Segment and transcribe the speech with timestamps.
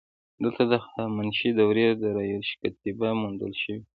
[0.43, 3.79] دلته د هخامنشي دورې د داریوش کتیبه موندل شوې